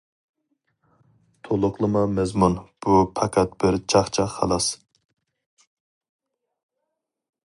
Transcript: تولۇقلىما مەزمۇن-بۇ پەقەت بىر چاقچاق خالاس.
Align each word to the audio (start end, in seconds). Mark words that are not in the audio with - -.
تولۇقلىما 1.47 2.01
مەزمۇن-بۇ 2.13 2.95
پەقەت 3.19 3.53
بىر 3.65 3.77
چاقچاق 3.95 4.33
خالاس. 4.39 4.71